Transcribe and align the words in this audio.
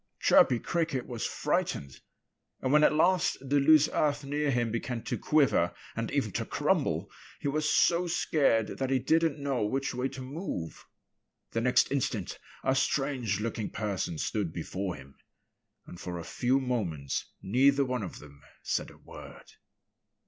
Chirpy 0.19 0.57
Cricket 0.57 1.05
was 1.05 1.27
frightened. 1.27 1.99
And 2.59 2.73
when 2.73 2.83
at 2.83 2.91
last 2.95 3.37
the 3.39 3.59
loose 3.59 3.87
earth 3.93 4.23
near 4.23 4.49
him 4.49 4.71
began 4.71 5.03
to 5.03 5.15
quiver 5.15 5.75
and 5.95 6.09
even 6.09 6.31
to 6.31 6.43
crumble 6.45 7.11
he 7.39 7.47
was 7.47 7.69
so 7.69 8.07
scared 8.07 8.79
that 8.79 8.89
he 8.89 8.97
didn't 8.97 9.37
know 9.37 9.63
which 9.63 9.93
way 9.93 10.07
to 10.09 10.21
move. 10.23 10.87
The 11.51 11.61
next 11.61 11.91
instant 11.91 12.39
a 12.63 12.73
strange 12.73 13.41
looking 13.41 13.69
person 13.69 14.17
stood 14.17 14.51
before 14.51 14.95
him. 14.95 15.19
And 15.85 15.99
for 15.99 16.17
a 16.17 16.23
few 16.23 16.59
moments 16.59 17.23
neither 17.43 17.85
one 17.85 18.01
of 18.01 18.17
them 18.17 18.41
said 18.63 18.89
a 18.89 18.97
word. 18.97 19.51